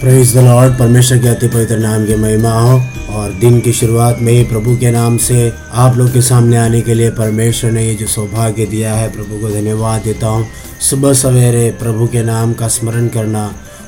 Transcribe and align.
Praise 0.00 0.32
the 0.34 0.38
Lord 0.38 0.78
परमेश्वर 0.78 1.18
के 1.18 1.28
अति 1.28 1.48
पवित्र 1.48 1.76
नाम 1.78 2.04
की 2.06 2.14
महिमा 2.16 2.50
हो 2.50 2.76
और 3.14 3.32
दिन 3.32 3.58
की 3.60 3.72
शुरुआत 3.72 4.18
में 4.18 4.32
ही 4.32 4.44
प्रभु 4.44 4.76
के 4.76 4.90
नाम 4.90 5.16
से 5.18 5.52
आप 5.74 5.96
लोग 5.96 6.12
के 6.12 6.22
सामने 6.22 6.56
आने 6.56 6.80
के 6.80 6.94
लिए 6.94 7.10
परमेश्वर 7.10 7.70
ने 7.70 7.84
ये 7.86 7.94
जो 7.94 8.06
सौभाग्य 8.06 8.66
दिया 8.66 8.94
है, 8.94 9.10
प्रभु 9.12 9.40
को 9.40 9.50
धन्यवाद 9.50 10.02
देता 10.02 10.26
हूँ। 10.26 10.46
सुबह 10.80 11.12
सवेरे 11.12 11.70
प्रभु 11.80 12.06
के 12.06 12.22
नाम 12.22 12.52
का 12.52 12.68
स्मरण 12.68 13.08
करना, 13.08 13.44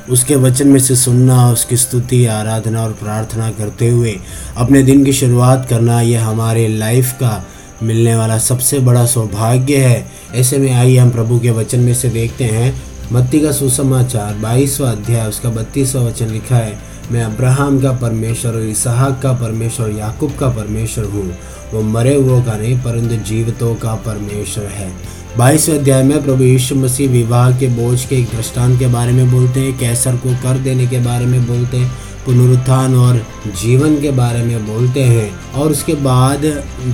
उसके 0.09 0.35
वचन 0.35 0.67
में 0.67 0.79
से 0.79 0.95
सुनना, 0.95 1.49
उसकी 1.51 1.77
स्तुति, 1.77 2.25
आराधना 2.27 2.83
और 2.83 2.91
प्रार्थना 2.93 3.49
करते 3.51 3.89
हुए 3.89 4.15
अपने 4.57 4.83
दिन 4.83 5.03
की 5.05 5.13
शुरुआत 5.13 5.67
करना, 5.69 6.01
ये 6.01 6.17
हमारे 6.19 6.67
लाइफ 6.67 7.11
का 7.13 7.43
मिलने 7.83 8.15
वाला 8.15 8.37
सबसे 8.37 8.79
बड़ा 8.79 9.05
सौभाग्य 9.05 9.77
है। 9.77 10.05
ऐसे 10.35 10.57
में 10.57 10.73
आइए 10.73 10.97
हम 10.97 11.11
प्रभु 11.11 11.39
के 11.39 11.51
वचन 11.51 11.79
में 11.79 11.93
से 11.93 12.09
देखते 12.09 12.43
हैं। 12.45 12.92
मत्ती 13.11 13.39
का 13.39 13.51
सुसमाचार, 13.51 14.33
बाईसवा 14.33 14.91
अध्याय, 14.91 15.27
उसका 15.29 15.49
बत्तीसवा 15.49 16.01
वचन 16.01 16.27
लिखा 16.27 16.55
है, 16.55 16.77
मैं 17.11 17.23
अब्राहम 17.23 17.81
का 17.81 17.91
परमेश्वर 17.91 18.53
और 18.53 18.61
इसहाक 18.61 19.19
का 19.21 19.33
परमेश्वर 19.33 19.89
याकूब 19.89 20.35
का 20.35 20.49
परमेश्वर 20.49 21.05
हूँ। 21.05 21.37
वो 21.73 21.81
मरे 21.81 22.15
हुओं 22.15 22.43
का 22.43 22.57
नहीं, 22.57 22.77
परंतु 22.77 23.15
जीवितों 23.15 23.75
का 23.75 23.95
परमेश्वर 23.95 24.65
है। 24.65 24.91
बाईसवें 25.37 25.79
अध्याय 25.79 26.03
में 26.03 26.23
प्रभु 26.23 26.43
यीशु 26.43 26.75
मसीह 26.75 27.09
विवाह 27.09 27.59
के 27.59 27.67
बोझ 27.67 28.05
के 28.05 28.15
एक 28.15 28.25
दृष्टांत 28.25 28.79
के 28.79 28.87
बारे 28.87 29.11
में 29.11 29.31
बोलते 29.31 29.59
हैं, 29.59 29.77
कैसर 29.77 30.15
को 30.15 30.33
कर 30.43 30.57
देने 30.57 30.87
के 30.87 30.99
बारे 30.99 31.25
में 31.25 31.47
बोलते 31.47 31.77
हैं। 31.77 31.91
पुनरुत्थान 32.25 32.95
और 32.95 33.21
जीवन 33.61 34.01
के 34.01 34.11
बारे 34.11 34.43
में 34.43 34.65
बोलते 34.67 35.03
हैं। 35.03 35.29
और 35.53 35.71
उसके 35.71 35.93
बाद 36.03 36.45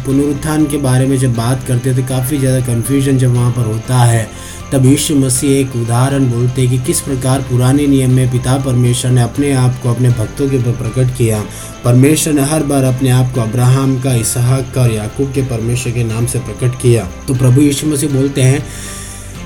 पुनरुत्थान 0.06 0.66
के 0.66 0.78
बारे 0.78 1.06
में 1.08 1.18
जब 1.18 1.36
बात 1.36 1.64
करते 1.68 1.94
थे 1.98 2.04
काफ़ी 2.08 2.38
ज़्यादा 2.38 2.66
कन्फ्यूज़न 2.68 3.18
जब 3.18 3.34
वहाँ 3.34 3.52
पर 3.52 3.66
होता 3.66 3.98
है। 3.98 4.28
तब 4.72 4.86
यीशु 4.86 5.16
मसीह 5.16 5.52
एक 5.52 5.76
उदाहरण 5.76 6.30
बोलते 6.32 6.62
हैं 6.62 6.70
कि 6.72 6.78
किस 6.86 7.00
प्रकार 7.02 7.42
पुराने 7.42 7.88
नियम 7.88 8.12
में 8.12 8.32
पिता 8.32 8.58
परमेश्वर 8.58 9.12
ने 9.12 9.22
अपने 9.22 9.52
आप 9.54 9.80
को 9.84 9.90
अपने 9.90 10.10
भक्तों 10.10 10.50
के 10.50 10.58
ऊपर 10.58 10.78
प्रकट 10.78 11.16
किया। 11.18 11.42
परमेश्वर 11.84 12.34
ने 12.34 12.42
हर 12.42 12.64
बार 12.64 12.84
अपने 12.84 13.10
आप 13.10 13.34
को 13.34 13.42
अब्राहम 13.42 14.00
का, 14.02 14.14
इसहाक 14.14 14.72
का 14.76 14.82
और 14.82 14.92
याकूब 14.92 15.32
के 15.34 15.42
परमेश्वर 15.42 15.94
के 15.94 16.04
नाम 16.04 16.26
से 16.26 16.40
प्रकट 16.40 16.82
किया। 16.82 17.08
तो 17.28 17.36
प्रभु 17.36 17.62
यीशु 17.62 17.88
मसीह 17.88 18.10
बोलते 18.10 18.42
हैं 18.42 18.64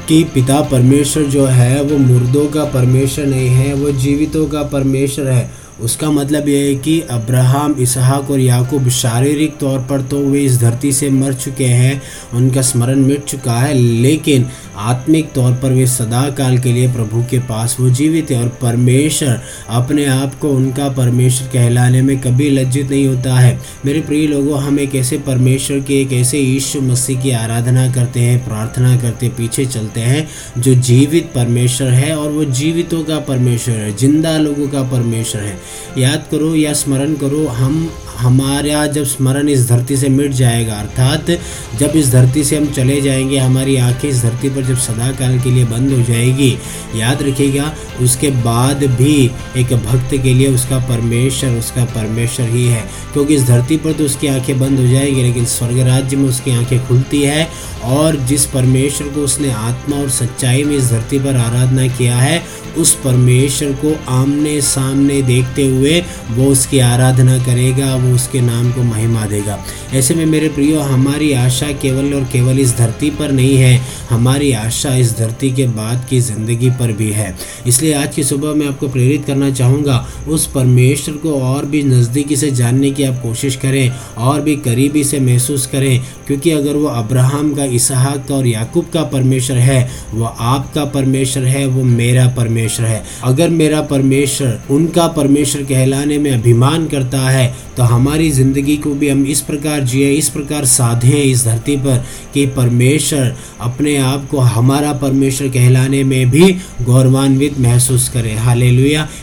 कि 0.08 0.24
पिता 0.24 0.62
परमेश्वर 0.62 1.24
जो 1.24 1.46
है, 1.46 1.82
वो 1.84 1.98
मुर्दों 1.98 2.48
का 2.48 2.64
परमेश्वर 2.72 3.26
नहीं 3.26 3.50
है, 3.50 3.74
वो 3.74 3.92
जीवितों 3.92 4.46
का 4.48 4.64
परमेश्वर 4.64 5.28
है। 5.28 5.52
उसका 5.82 6.10
मतलब 6.12 6.48
यह 6.48 6.66
है 6.66 6.76
कि 6.76 7.00
अब्राहम, 7.12 7.76
इसहाक 7.80 8.30
और 8.32 8.40
याकूब 8.40 8.90
शारीरिक 8.90 9.58
तौर 9.58 9.80
पर 9.80 10.02
तो 10.02 10.18
वे 10.22 10.42
इस 10.42 10.60
धरती 10.60 10.92
से 10.94 11.10
मर 11.10 11.34
चुके 11.34 11.66
हैं, 11.66 12.02
उनका 12.34 12.62
स्मरण 12.62 13.00
मिट 13.00 13.24
चुका 13.24 13.54
है, 13.54 13.74
लेकिन 13.74 14.46
आत्मिक 14.78 15.32
तौर 15.34 15.52
पर 15.54 15.72
वे 15.72 15.88
सदा 15.88 16.30
काल 16.30 16.58
के 16.58 16.72
लिए 16.72 16.94
प्रभु 16.94 17.24
के 17.30 17.40
पास 17.40 17.78
वो 17.80 17.90
जीवित 17.90 18.32
है 18.32 18.42
और 18.44 18.50
परमेश्वर 18.50 19.42
अपने 19.70 20.06
आप 20.06 20.40
को 20.40 20.50
उनका 20.50 20.90
परमेश्वर 20.90 21.48
कहलाने 21.48 22.02
में 22.02 22.22
कभी 22.22 22.50
लज्जित 22.50 22.90
नहीं 22.90 23.08
होता 23.08 23.36
है। 23.36 23.60
मेरे 23.86 24.02
प्रिय 24.02 24.28
लोगों, 24.28 24.62
हम 24.62 24.80
एक 24.80 24.96
ऐसे 24.96 25.18
परमेश्वर 25.18 25.80
के, 25.80 26.02
एक 26.02 26.14
ऐसे 26.14 26.38
ईश्व 26.38 26.82
मसीह 26.82 27.22
की 27.22 27.32
आराधना 27.32 27.92
करते 27.92 28.20
हैं, 28.20 28.46
प्रार्थना 28.46 28.98
करते, 28.98 29.30
पीछे 29.30 29.66
चलते 29.66 30.02
हैं, 30.02 30.28
जो 30.58 30.74
जीवित 30.74 31.32
परमेश्वर 31.36 31.88
है 31.88 32.18
और 32.18 32.32
वो 32.32 32.46
जीवितों 32.46 33.04
का 33.04 33.20
परमेश्वर 33.20 33.76
है, 33.76 33.98
ज़िंदा 33.98 34.38
लोगों 34.38 34.68
का 34.68 34.84
परमेश्वर 34.84 35.42
है। 35.42 35.60
याद 35.98 36.24
करो 36.32 36.56
या 36.56 36.74
स्मरण 36.74 37.16
करो, 37.16 37.48
हम, 37.48 37.90
हमारा 38.18 38.88
जब 38.88 39.04
स्मरण 39.04 39.50
इस 39.50 39.70
धरती 39.70 39.98
से 39.98 40.10
मिट 40.10 40.32
जाएगा, 40.32 40.74
अर्थात 40.74 41.32
जब 41.80 41.92
इस 41.96 42.12
धरती 42.12 42.44
से 42.44 42.58
हम 42.58 42.66
चले 42.66 43.02
जाएँगे, 43.02 43.38
हमारी 43.38 43.76
आँखें 43.78 44.10
इस 44.10 44.22
धरती 44.22 44.50
पर 44.50 44.63
जब 44.64 44.78
सदा 44.78 45.12
काल 45.12 45.40
के 45.40 45.52
लिए 45.52 45.66
बंद 45.66 45.92
हो 45.94 46.02
जाएगी, 46.02 46.58
याद 46.96 47.24
रखिएगा, 47.24 47.76
उसके 48.02 48.30
बाद 48.30 48.84
भी 48.84 49.32
एक 49.58 49.74
भक्त 49.74 50.12
के 50.12 50.34
लिए 50.34 50.48
उसका 50.48 50.80
परमेश्वर 50.80 51.50
उसका 51.50 51.86
परमेश्वर 51.86 52.50
ही 52.50 52.66
है। 52.66 52.82
क्योंकि 53.14 53.36
इस 53.36 53.44
धरती 53.44 53.78
पर 53.78 53.94
तो 53.94 54.04
उसकी 54.04 54.28
आँखें 54.28 54.60
बंद 54.60 54.80
हो 54.80 54.88
जाएगी, 54.88 55.22
लेकिन 55.22 55.46
स्वर्ग 55.46 55.80
राज्य 55.80 56.18
में 56.18 56.30
उसकी 56.30 56.52
आँखें 56.52 56.88
खुलती 56.88 57.22
है। 57.22 57.50
और 57.84 58.16
जिस 58.16 58.46
परमेश्वर 58.46 59.08
को 59.08 59.22
उसने 59.22 59.52
आत्मा 59.52 59.98
और 59.98 60.10
सच्चाई 60.10 60.64
में 60.64 60.78
इस 60.78 60.90
धरती 60.90 61.20
पर 61.20 61.36
आराधना 61.36 61.88
किया 61.88 62.18
है, 62.18 62.44
उस 62.78 62.94
परमेश्वर 62.94 63.72
को 63.72 63.96
आमने 64.10 64.62
सामने 64.62 65.22
देखते 65.22 65.66
हुए 65.66 66.04
वो 66.32 66.46
उसकी 66.46 66.80
आराधना 66.80 67.38
करेगा, 67.38 67.96
वो 67.96 68.16
उसके 68.16 68.42
नाम 68.42 68.72
को 68.72 68.84
महिमा 68.84 69.26
देगा। 69.26 69.66
ऐसे 69.94 70.16
में 70.16 70.26
मेरे 70.26 70.50
प्रियो, 70.50 70.80
हमारी 70.80 71.34
आशा 71.34 71.72
केवल 71.72 72.14
और 72.14 72.24
केवल 72.24 72.60
इस 72.60 72.78
धरती 72.78 73.10
पर 73.10 73.32
नहीं 73.32 73.58
है। 73.58 73.82
हमारी 74.10 74.53
आशा 74.56 74.94
इस 74.96 75.18
धरती 75.18 75.52
के 75.52 75.66
बाद 75.70 76.06
की 76.10 76.20
ज़िंदगी 76.22 76.70
पर 76.72 76.92
भी 76.94 77.10
है। 77.12 77.36
इसलिए 77.68 77.94
आज 77.94 78.16
की 78.16 78.24
सुबह 78.24 78.54
मैं 78.54 78.68
आपको 78.68 78.88
प्रेरित 78.88 79.26
करना 79.26 79.50
चाहूँगा, 79.52 80.06
उस 80.28 80.46
परमेश्वर 80.48 81.18
को 81.18 81.34
और 81.42 81.66
भी 81.66 81.84
नज़दीकी 81.84 82.36
से 82.36 82.52
जानने 82.52 82.92
की 82.92 83.04
आप 83.04 83.22
कोशिश 83.24 83.56
करें, 83.56 83.92
और 84.18 84.42
भी 84.42 84.56
करीबी 84.58 85.04
से 85.04 85.20
महसूस 85.22 85.66
करें, 85.68 86.00
क्योंकि 86.28 86.52
अगर 86.52 86.76
वो 86.76 86.88
अब्राहम 86.88 87.54
का, 87.54 87.64
इसहाक 87.66 88.26
का 88.28 88.36
और 88.36 88.48
याकूब 88.48 88.90
का 88.94 89.04
परमेश्वर 89.10 89.58
है, 89.60 89.90
वो 90.14 90.26
आपका 90.26 90.86
परमेश्वर 90.92 91.44
है, 91.46 91.66
वो 91.66 91.84
मेरा 91.84 92.28
परमेश्वर 92.38 92.86
है। 92.86 93.04
अगर 93.24 93.50
मेरा 93.52 93.82
परमेश्वर 93.84 94.62
उनका 94.72 95.08
परमेश्वर 95.10 95.64
कहलाने 95.64 96.18
में 96.18 96.32
अभिमान 96.32 96.88
करता 96.88 97.20
है 97.20 97.54
तो 97.78 97.84
हमारी 97.84 98.30
ज़िंदगी 98.32 98.76
को 98.78 98.90
भी 98.92 99.08
हम 99.10 99.26
इस 99.28 99.42
प्रकार 99.42 99.80
जिए, 99.82 100.10
इस 100.12 100.30
प्रकार 100.30 100.66
साधें 100.66 101.14
इस 101.14 101.44
धरती 101.46 101.76
पर 101.78 102.04
कि 102.34 102.46
परमेश्वर 102.48 103.36
अपने 103.62 103.96
आप 103.98 104.28
को 104.32 104.40
हमारा 104.44 104.94
परमेश्वर 104.94 105.48
कहलाने 105.48 106.04
में 106.04 106.30
भी 106.30 106.52
गौरवान्वित 106.82 107.60
महसूस 107.60 108.10
करें। 108.10 108.36
हाले 108.38 108.72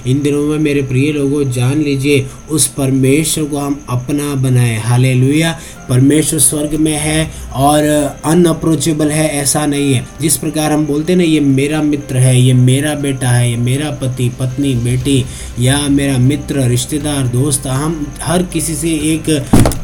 इन 0.06 0.22
दिनों 0.22 0.42
में 0.42 0.58
मेरे 0.58 0.82
प्रिय 0.82 1.12
लोगों, 1.12 1.50
जान 1.50 1.82
लीजिए, 1.82 2.26
उस 2.50 2.66
परमेश्वर 2.66 3.44
को 3.44 3.58
हम 3.58 3.80
अपना 3.88 4.34
बनाए। 4.34 4.76
हाले 4.76 5.14
परमेश्वर 5.88 6.38
स्वर्ग 6.38 6.74
में 6.74 6.96
है 6.96 7.30
और 7.52 7.84
अनअप्रोचेबल 8.24 9.10
है, 9.10 9.28
ऐसा 9.28 9.66
नहीं 9.66 9.92
है। 9.94 10.06
जिस 10.20 10.36
प्रकार 10.36 10.72
हम 10.72 10.86
बोलते 10.86 11.14
ना, 11.14 11.22
ये 11.22 11.40
मेरा 11.40 11.82
मित्र 11.82 12.16
है, 12.16 12.40
ये 12.40 12.52
मेरा 12.52 12.94
बेटा 12.94 13.28
है, 13.28 13.50
ये 13.50 13.56
मेरा 13.56 13.90
पति, 13.90 14.28
पत्नी, 14.40 14.74
बेटी 14.74 15.24
या 15.60 15.78
मेरा 15.88 16.18
मित्र, 16.18 16.68
रिश्तेदार, 16.68 17.26
दोस्त, 17.26 17.66
हम 17.66 18.06
हर 18.22 18.42
किसी 18.42 18.74
से 18.74 18.88
एक 18.88 19.30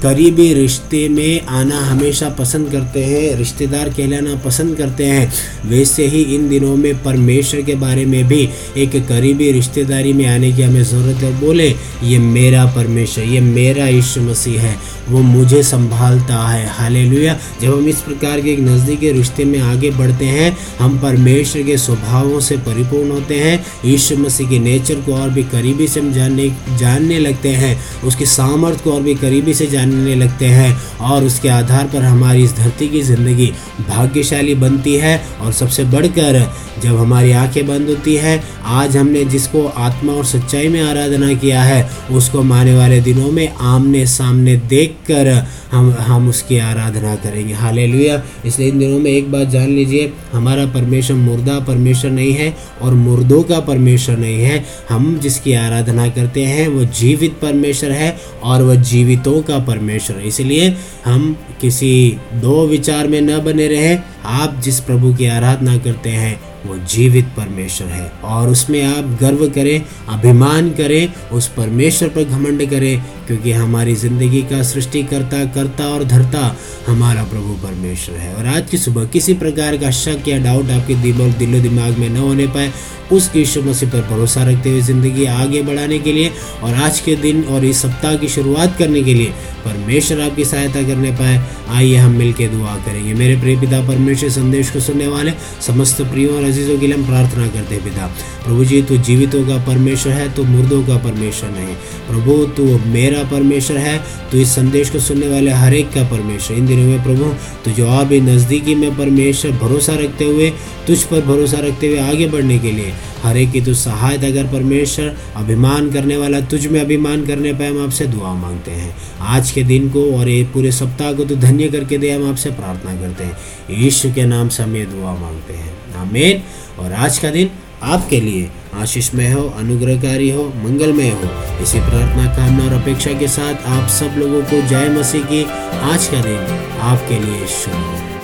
करीबी 0.02 0.52
रिश्ते 0.54 1.08
में 1.08 1.46
आना 1.48 1.78
हमेशा 1.80 2.28
पसंद 2.28 2.70
करते 2.72 3.04
हैं, 3.04 3.36
रिश्तेदार 3.36 3.88
कहलाना 3.88 4.34
पसंद 4.44 4.76
करते 4.76 5.04
हैं। 5.04 5.32
वैसे 5.66 6.06
ही 6.06 6.22
इन 6.34 6.48
दिनों 6.48 6.74
में 6.76 7.02
परमेश्वर 7.02 7.62
के 7.62 7.74
बारे 7.74 8.04
में 8.04 8.26
भी 8.28 8.48
एक 8.76 8.96
करीबी 9.08 9.50
रिश्तेदारी 9.52 10.12
में 10.12 10.26
आने 10.26 10.52
की 10.52 10.62
हमें 10.62 10.82
ज़रूरत 10.82 11.22
है। 11.22 11.40
बोले, 11.40 11.68
ये 12.04 12.18
मेरा 12.18 12.64
परमेश्वर, 12.66 13.24
ये 13.24 13.40
मेरा 13.40 13.86
यीशु 13.88 14.20
मसीह 14.20 14.60
है, 14.60 14.76
वो 15.08 15.18
मुझे 15.18 15.62
संभालता 15.62 16.46
है। 16.48 16.66
हाले 16.68 17.04
जब 17.06 17.66
हम 17.66 17.88
इस 17.88 18.00
प्रकार 18.00 18.40
के 18.40 18.50
एक 18.50 18.60
नज़दीकी 18.60 19.10
रिश्ते 19.12 19.44
में 19.44 19.58
आगे 19.60 19.90
बढ़ते 19.90 20.24
हैं, 20.26 20.56
हम 20.78 20.98
परमेश्वर 20.98 21.62
के 21.62 21.76
स्वभावों 21.78 22.40
से 22.40 22.56
परिपूर्ण 22.58 23.10
होते 23.10 23.34
हैं। 23.34 23.64
यीशु 23.84 24.16
मसीह 24.16 24.48
के 24.48 24.58
नेचर 24.58 25.00
को 25.00 25.14
और 25.14 25.30
भी 25.30 25.42
करीबी 25.46 25.88
से 25.88 26.00
हम 26.00 26.12
जानने 26.12 26.48
जानने 26.78 27.18
लगते 27.18 27.48
हैं। 27.50 27.76
उसके 28.04 28.26
सामर्थ्य 28.26 28.80
को 28.84 28.92
और 28.92 29.02
भी 29.02 29.14
करीबी 29.14 29.54
से 29.54 29.66
जान 29.66 29.85
जानने 29.86 30.14
लगते 30.14 30.46
हैं 30.46 30.76
और 31.00 31.24
उसके 31.24 31.48
आधार 31.48 31.86
पर 31.86 32.02
हमारी 32.02 32.44
इस 32.44 32.56
धरती 32.56 32.88
की 32.88 33.02
ज़िंदगी 33.02 33.52
भाग्यशाली 33.88 34.54
बनती 34.54 34.94
है। 34.96 35.20
और 35.40 35.52
सबसे 35.52 35.84
बढ़कर 35.84 36.40
जब 36.82 36.96
हमारी 36.96 37.32
आँखें 37.32 37.66
बंद 37.66 37.88
होती 37.88 38.14
हैं, 38.16 38.42
आज 38.64 38.96
हमने 38.96 39.24
जिसको 39.24 39.66
आत्मा 39.66 40.12
और 40.12 40.24
सच्चाई 40.24 40.68
में 40.68 40.82
आराधना 40.82 41.32
किया 41.34 41.62
है, 41.62 41.88
उसको 42.10 42.40
आने 42.54 42.74
वाले 42.74 43.00
दिनों 43.00 43.30
में 43.32 43.48
आमने 43.48 44.06
सामने 44.06 44.56
देखकर 44.56 45.30
हम 45.72 45.90
हम 45.98 46.28
उसकी 46.28 46.58
आराधना 46.58 47.14
करेंगे। 47.14 47.54
हाल 47.54 47.78
इसलिए 47.78 48.68
इन 48.68 48.78
दिनों 48.78 48.98
में 48.98 49.10
एक 49.10 49.30
बात 49.32 49.48
जान 49.48 49.68
लीजिए, 49.68 50.12
हमारा 50.32 50.66
परमेश्वर 50.66 51.16
मुर्दा 51.16 51.58
परमेश्वर 51.60 52.10
नहीं 52.10 52.32
है 52.32 52.56
और 52.82 52.94
मुर्दों 52.94 53.42
का 53.42 53.60
परमेश्वर 53.60 54.16
नहीं 54.16 54.42
है। 54.42 54.64
हम 54.88 55.18
जिसकी 55.22 55.52
आराधना 55.54 56.08
करते 56.08 56.44
हैं, 56.44 56.68
वो 56.68 56.84
जीवित 57.00 57.38
परमेश्वर 57.42 57.90
है 57.92 58.16
और 58.42 58.62
वह 58.62 58.74
जीवितों 58.82 59.40
का 59.42 59.58
है 59.78 60.28
इसलिए 60.28 60.76
हम 61.04 61.36
किसी 61.60 62.16
दो 62.34 62.66
विचार 62.66 63.08
में 63.08 63.20
न 63.20 63.38
बने 63.38 63.68
रहे। 63.68 63.98
आप 64.24 64.60
जिस 64.64 64.80
प्रभु 64.80 65.14
की 65.14 65.26
आराधना 65.26 65.78
करते 65.78 66.10
हैं, 66.10 66.40
वो 66.66 66.76
जीवित 66.78 67.24
परमेश्वर 67.24 67.88
है। 67.88 68.12
और 68.24 68.48
उसमें 68.48 68.84
आप 68.84 69.18
गर्व 69.20 69.48
करें, 69.48 69.82
अभिमान 70.08 70.70
करें, 70.70 71.12
उस 71.32 71.48
परमेश्वर 71.48 72.08
पर 72.08 72.24
घमंड 72.24 72.70
करें। 72.70 73.02
क्योंकि 73.26 73.52
हमारी 73.52 73.94
ज़िंदगी 73.96 74.42
का 74.50 74.62
सृष्टि 74.64 75.02
करता 75.04 75.44
करता 75.54 75.88
और 75.88 76.04
धरता 76.06 76.54
हमारा 76.86 77.22
प्रभु 77.24 77.54
परमेश्वर 77.62 78.16
है। 78.16 78.34
और 78.34 78.46
आज 78.48 78.68
की 78.70 78.78
सुबह 78.78 79.04
किसी 79.06 79.34
प्रकार 79.36 79.76
का 79.76 79.90
शक 79.92 80.28
या 80.28 80.38
डाउट 80.44 80.70
आपके 80.70 80.94
दिमाग 81.02 81.32
दिलो 81.38 81.60
दिमाग 81.60 81.98
में 81.98 82.08
न 82.08 82.16
होने 82.16 82.46
पाए 82.48 82.72
उस 83.12 83.30
यीशु 83.36 83.60
मसीह 83.62 83.90
पर 83.90 84.00
भरोसा 84.02 84.42
रखते 84.44 84.70
हुए 84.70 84.80
ज़िंदगी 84.82 85.24
आगे 85.26 85.60
बढ़ाने 85.62 85.98
के 85.98 86.12
लिए 86.12 86.30
और 86.62 86.74
आज 86.76 87.00
के 87.00 87.14
दिन 87.16 87.42
और 87.44 87.64
इस 87.64 87.82
सप्ताह 87.82 88.16
की 88.16 88.28
शुरुआत 88.28 88.76
करने 88.78 89.02
के 89.02 89.14
लिए 89.14 89.32
परमेश्वर 89.66 90.20
आपकी 90.20 90.44
सहायता 90.44 90.82
करने 90.82 91.10
पाए, 91.10 91.38
आइए 91.68 91.96
हम 91.96 92.12
मिलकर 92.12 92.48
दुआ 92.48 92.74
करेंगे। 92.84 93.14
मेरे 93.14 93.36
प्रिय 93.40 93.56
पिता, 93.60 93.80
परमेश्वर 93.86 94.30
संदेश 94.30 94.70
को 94.70 94.80
सुनने 94.80 95.06
वाले 95.08 95.32
समस्त 95.66 96.02
प्रियों 96.02 96.36
और 96.36 96.44
अजीज़ों 96.44 96.78
के 96.78 96.86
लिए 96.86 96.96
हम 96.96 97.06
प्रार्थना 97.06 97.46
करते 97.46 97.74
हैं, 97.74 97.84
पिता। 97.84 98.06
प्रभु 98.44 98.64
जी, 98.64 98.80
तू 98.82 98.96
जीवितों 98.98 99.44
का 99.46 99.56
परमेश्वर 99.66 100.12
है 100.12 100.28
तो 100.34 100.44
मुर्दों 100.44 100.82
का 100.86 100.96
परमेश्वर 101.04 101.50
नहीं। 101.50 101.74
प्रभु, 102.08 102.36
तू 102.56 102.78
मेरा 102.88 103.15
परमेश्वर 103.24 103.76
है 103.78 103.98
तो 104.32 104.38
इस 104.38 104.54
संदेश 104.54 104.90
को 104.90 104.98
सुनने 104.98 105.28
वाले 105.28 105.50
हर 105.52 105.74
एक 105.74 105.90
का 105.90 106.02
परमेश्वर। 106.04 106.56
इन 106.56 106.66
दिनों 106.66 106.86
में 106.86 107.02
प्रभु 107.04 107.32
तो 107.64 107.70
जो 107.70 107.88
और 107.88 108.04
भी 108.04 108.20
नज़दीकी 108.20 108.74
में 108.74 108.96
परमेश्वर 108.96 109.52
भरोसा 109.52 109.94
रखते 109.94 110.24
हुए, 110.24 110.50
तुझ 110.86 111.02
पर 111.02 111.20
भरोसा 111.20 111.58
रखते 111.58 111.88
हुए 111.88 111.98
आगे 112.00 112.26
बढ़ने 112.26 112.58
के 112.58 112.72
लिए। 112.72 112.92
हर 113.22 113.36
एक 113.36 113.50
की 113.52 113.60
तू 113.60 113.74
सहायता 113.74 114.26
अगर 114.26 114.44
परमेश्वर 114.44 115.16
अभिमान 115.36 115.90
करने 115.92 116.16
वाला, 116.16 116.40
तुझ 116.40 116.66
में 116.66 116.80
अभिमान 116.80 117.24
करने 117.26 117.52
पर 117.52 117.64
हम 117.64 117.82
आपसे 117.84 118.06
दुआ 118.06 118.34
मांगते 118.34 118.70
हैं। 118.70 118.94
आज 119.20 119.50
के 119.50 119.62
दिन 119.62 119.88
को 119.90 120.04
और 120.18 120.28
ये 120.28 120.42
पूरे 120.44 120.72
सप्ताह 120.72 121.12
को 121.12 121.24
तो 121.24 121.36
धन्य 121.36 121.68
करके 121.68 121.98
दे, 121.98 122.10
हम 122.10 122.28
आपसे 122.30 122.50
प्रार्थना 122.50 122.94
करते 123.00 123.24
हैं। 123.24 123.86
ईश्वर 123.86 124.12
के 124.12 124.24
नाम 124.24 124.48
से 124.48 124.62
हम 124.62 124.76
ये 124.76 124.84
दुआ 124.86 125.14
मांगते 125.14 125.54
हैं। 125.54 125.74
आमीन। 125.96 126.42
और 126.78 126.92
आज 126.92 127.18
का 127.18 127.30
दिन 127.30 127.50
आपके 127.82 128.20
लिए 128.20 128.48
आशीषमय 128.76 129.30
हो, 129.32 129.42
अनुग्रहकारी 129.58 130.30
हो, 130.30 130.52
मंगलमय 130.56 131.08
हो। 131.08 131.30
इसी 131.62 131.78
प्रार्थना, 131.78 132.36
कामना 132.36 132.64
और 132.64 132.82
अपेक्षा 132.82 133.12
के 133.12 133.28
साथ 133.28 133.54
आप 133.66 133.88
सब 133.88 134.14
लोगों 134.18 134.42
को 134.42 134.68
जय 134.68 134.88
मसीह 134.88 135.24
की 135.24 135.44
आज 135.80 136.06
का 136.06 136.22
दिन। 136.22 136.78
आपके 136.80 137.18
लिए 137.18 137.46
शुभ 137.46 137.74
हो। 137.74 138.15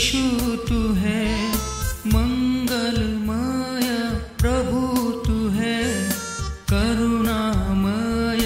यीशु 0.00 0.56
तू 0.56 0.92
है 0.92 1.24
मंगलमय 2.06 3.88
प्रभु 4.38 5.10
तू 5.26 5.48
है, 5.48 5.80
करुणामय 6.72 8.44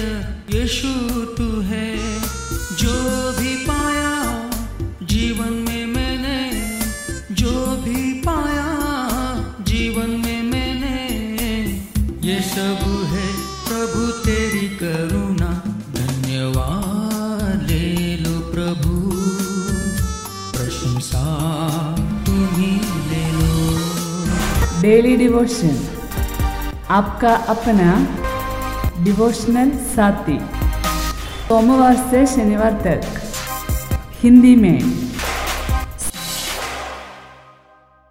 यीशु 0.55 0.93
तू 1.37 1.61
है। 1.61 2.19
जो 2.75 2.95
भी 3.39 3.55
पाया, 3.55 4.11
जीवन 5.03 5.53
में 5.69 5.85
मैंने, 5.85 6.39
जो 7.31 7.53
भी 7.77 8.13
पाया, 8.13 8.69
जीवन 9.61 10.09
में 10.09 10.41
मैंने, 10.43 10.97
ये 12.27 12.39
सब 12.41 12.83
है 13.13 13.27
प्रभु 13.69 14.11
तेरी 14.11 14.67
करुणा। 14.77 15.34
डेली 24.85 25.15
डिवोशन 25.15 25.87
आपका 26.89 27.35
अपना 27.35 28.07
डिवोशनल 29.03 29.69
साथी. 29.69 30.39
सोमवार 31.47 31.95
से 31.95 32.25
शनिवार 32.25 32.71
तक. 32.71 33.01
हिंदी 34.23 34.55
में. 34.55 35.04